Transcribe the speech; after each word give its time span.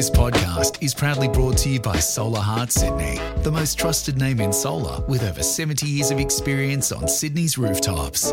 This 0.00 0.08
podcast 0.08 0.82
is 0.82 0.94
proudly 0.94 1.28
brought 1.28 1.58
to 1.58 1.68
you 1.68 1.78
by 1.78 1.98
Solar 1.98 2.40
Heart 2.40 2.72
Sydney, 2.72 3.18
the 3.42 3.52
most 3.52 3.78
trusted 3.78 4.16
name 4.16 4.40
in 4.40 4.50
solar 4.50 5.04
with 5.04 5.22
over 5.22 5.42
70 5.42 5.86
years 5.86 6.10
of 6.10 6.18
experience 6.18 6.90
on 6.90 7.06
Sydney's 7.06 7.58
rooftops. 7.58 8.32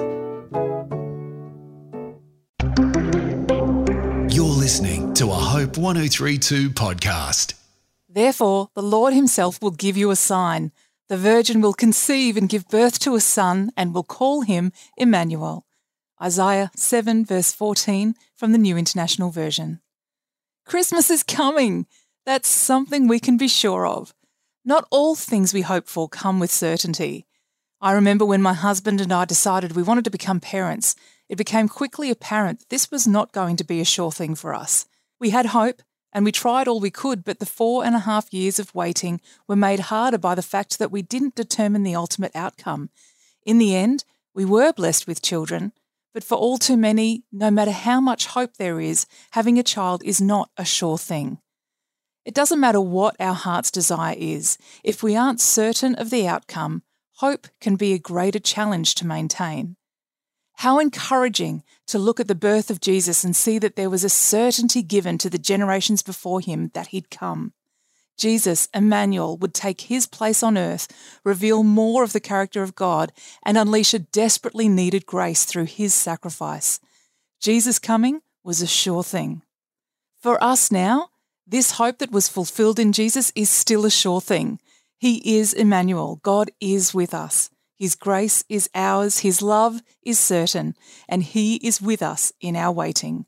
You're 4.34 4.46
listening 4.46 5.14
to 5.16 5.26
a 5.26 5.34
Hope 5.34 5.78
1032 5.78 6.70
podcast. 6.70 7.56
Therefore, 8.08 8.70
the 8.74 8.82
Lord 8.82 9.14
himself 9.14 9.62
will 9.62 9.72
give 9.72 9.98
you 9.98 10.10
a 10.10 10.16
sign. 10.16 10.72
The 11.10 11.18
virgin 11.18 11.60
will 11.60 11.74
conceive 11.74 12.38
and 12.38 12.48
give 12.48 12.70
birth 12.70 12.98
to 13.00 13.16
a 13.16 13.20
son 13.20 13.72
and 13.76 13.94
will 13.94 14.04
call 14.04 14.44
him 14.44 14.72
Emmanuel. 14.96 15.66
Isaiah 16.24 16.72
7, 16.78 17.26
verse 17.26 17.52
14 17.52 18.16
from 18.38 18.54
the 18.54 18.58
New 18.58 18.78
International 18.78 19.32
Version. 19.32 19.82
Christmas 20.68 21.10
is 21.10 21.24
coming. 21.24 21.88
That's 22.26 22.50
something 22.50 23.08
we 23.08 23.22
can 23.22 23.38
be 23.38 23.48
sure 23.48 23.88
of. 23.88 24.14
Not 24.66 24.86
all 24.92 25.16
things 25.16 25.54
we 25.54 25.62
hope 25.62 25.88
for 25.88 26.10
come 26.10 26.42
with 26.42 26.52
certainty. 26.52 27.26
I 27.80 27.94
remember 27.94 28.26
when 28.26 28.42
my 28.42 28.54
husband 28.54 29.00
and 29.00 29.14
I 29.14 29.24
decided 29.24 29.78
we 29.78 29.82
wanted 29.84 30.04
to 30.04 30.10
become 30.10 30.42
parents, 30.42 30.94
it 31.30 31.38
became 31.38 31.70
quickly 31.70 32.12
apparent 32.12 32.60
that 32.60 32.70
this 32.70 32.92
was 32.92 33.08
not 33.08 33.32
going 33.32 33.56
to 33.56 33.64
be 33.64 33.80
a 33.80 33.86
sure 33.86 34.12
thing 34.12 34.36
for 34.36 34.54
us. 34.54 34.88
We 35.22 35.30
had 35.30 35.48
hope 35.48 35.82
and 36.12 36.26
we 36.26 36.34
tried 36.34 36.68
all 36.68 36.82
we 36.82 36.92
could, 36.92 37.24
but 37.24 37.40
the 37.40 37.46
four 37.46 37.86
and 37.86 37.96
a 37.96 38.00
half 38.00 38.34
years 38.34 38.60
of 38.60 38.76
waiting 38.76 39.22
were 39.48 39.56
made 39.56 39.80
harder 39.80 40.18
by 40.18 40.36
the 40.36 40.42
fact 40.42 40.80
that 40.80 40.92
we 40.92 41.02
didn't 41.02 41.36
determine 41.36 41.84
the 41.84 41.96
ultimate 41.96 42.36
outcome. 42.36 42.90
In 43.46 43.58
the 43.58 43.74
end, 43.74 44.04
we 44.34 44.44
were 44.44 44.74
blessed 44.74 45.08
with 45.08 45.22
children, 45.22 45.72
but 46.18 46.24
for 46.24 46.34
all 46.34 46.58
too 46.58 46.76
many, 46.76 47.22
no 47.32 47.52
matter 47.52 47.70
how 47.70 48.02
much 48.02 48.26
hope 48.26 48.58
there 48.58 48.82
is, 48.82 49.06
having 49.34 49.60
a 49.60 49.62
child 49.62 50.02
is 50.04 50.20
not 50.20 50.50
a 50.58 50.66
sure 50.66 50.98
thing. 50.98 51.38
It 52.26 52.34
doesn't 52.34 52.60
matter 52.60 52.82
what 52.82 53.16
our 53.20 53.36
heart's 53.36 53.70
desire 53.70 54.16
is, 54.18 54.58
if 54.84 55.04
we 55.04 55.16
aren't 55.16 55.40
certain 55.40 55.94
of 55.94 56.10
the 56.10 56.28
outcome, 56.28 56.82
hope 57.18 57.46
can 57.62 57.76
be 57.76 57.94
a 57.94 58.00
greater 58.00 58.40
challenge 58.40 58.96
to 58.96 59.06
maintain. 59.06 59.76
How 60.56 60.80
encouraging 60.80 61.62
to 61.86 62.00
look 62.00 62.20
at 62.20 62.28
the 62.28 62.34
birth 62.34 62.72
of 62.72 62.82
Jesus 62.82 63.24
and 63.24 63.36
see 63.36 63.60
that 63.60 63.76
there 63.76 63.92
was 63.92 64.04
a 64.04 64.10
certainty 64.10 64.82
given 64.82 65.20
to 65.20 65.30
the 65.30 65.38
generations 65.38 66.02
before 66.02 66.42
him 66.42 66.72
that 66.74 66.88
he'd 66.88 67.12
come. 67.12 67.54
Jesus, 68.18 68.68
Emmanuel, 68.74 69.38
would 69.38 69.54
take 69.54 69.82
his 69.82 70.08
place 70.08 70.42
on 70.42 70.58
earth, 70.58 70.88
reveal 71.24 71.64
more 71.64 72.04
of 72.04 72.14
the 72.14 72.20
character 72.20 72.64
of 72.64 72.76
God, 72.76 73.12
and 73.44 73.58
unleash 73.58 73.94
a 73.94 74.00
desperately 74.00 74.68
needed 74.68 75.06
grace 75.06 75.46
through 75.46 75.66
his 75.66 75.94
sacrifice. 75.94 76.80
Jesus 77.40 77.78
coming 77.80 78.22
was 78.44 78.62
a 78.62 78.68
sure 78.68 79.04
thing. 79.04 79.44
For 80.20 80.44
us 80.44 80.72
now, 80.72 81.10
this 81.46 81.72
hope 81.74 82.00
that 82.00 82.12
was 82.12 82.28
fulfilled 82.28 82.80
in 82.80 82.92
Jesus 82.92 83.32
is 83.36 83.50
still 83.50 83.86
a 83.86 83.92
sure 83.92 84.20
thing. 84.20 84.60
He 84.98 85.38
is 85.38 85.54
Emmanuel. 85.54 86.20
God 86.24 86.50
is 86.60 86.94
with 86.94 87.14
us. 87.14 87.52
His 87.78 87.94
grace 87.94 88.44
is 88.50 88.70
ours. 88.74 89.20
His 89.20 89.42
love 89.42 89.82
is 90.02 90.20
certain, 90.20 90.76
and 91.08 91.22
He 91.22 91.58
is 91.58 91.80
with 91.80 92.02
us 92.02 92.34
in 92.42 92.56
our 92.56 92.72
waiting. 92.72 93.28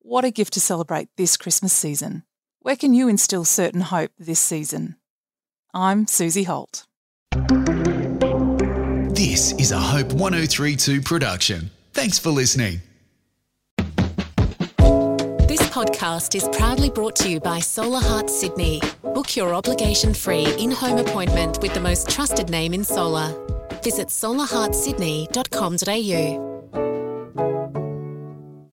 What 0.00 0.26
a 0.26 0.30
gift 0.30 0.52
to 0.52 0.60
celebrate 0.60 1.08
this 1.16 1.36
Christmas 1.38 1.72
season. 1.72 2.22
Where 2.66 2.74
can 2.74 2.90
you 2.92 3.06
instill 3.06 3.44
certain 3.44 3.80
hope 3.80 4.10
this 4.18 4.40
season? 4.40 4.96
I'm 5.72 6.08
Susie 6.08 6.42
Holt. 6.42 6.84
This 9.14 9.52
is 9.52 9.70
a 9.70 9.78
Hope 9.78 10.12
1032 10.12 11.02
production. 11.02 11.70
Thanks 11.92 12.18
for 12.18 12.30
listening. 12.30 12.80
This 15.46 15.62
podcast 15.70 16.34
is 16.34 16.48
proudly 16.56 16.90
brought 16.90 17.14
to 17.22 17.30
you 17.30 17.38
by 17.38 17.60
Solar 17.60 18.00
Heart 18.00 18.30
Sydney. 18.30 18.82
Book 19.14 19.36
your 19.36 19.54
obligation 19.54 20.12
free 20.12 20.52
in 20.58 20.72
home 20.72 20.98
appointment 20.98 21.62
with 21.62 21.72
the 21.72 21.78
most 21.78 22.10
trusted 22.10 22.50
name 22.50 22.74
in 22.74 22.82
solar. 22.82 23.32
Visit 23.84 24.08
solarheartsydney.com.au. 24.08 26.55